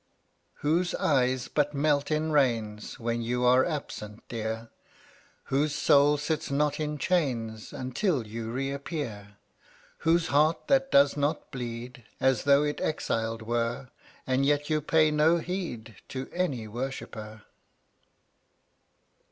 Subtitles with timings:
[0.55, 4.71] 95 Whose eyes but melt in rains When you are absent, Dear?
[5.43, 9.37] Whose soul sits not in chains Until you reappear?
[9.99, 13.89] Whose heart that does not bleed As though it exiled were?
[14.25, 17.43] And yet you pay no heed To any worshipper.